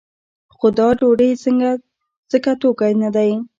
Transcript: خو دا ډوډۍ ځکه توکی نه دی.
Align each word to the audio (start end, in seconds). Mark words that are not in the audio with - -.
خو 0.55 0.67
دا 0.77 0.87
ډوډۍ 0.99 1.31
ځکه 2.33 2.51
توکی 2.61 2.93
نه 3.01 3.09
دی. 3.15 3.31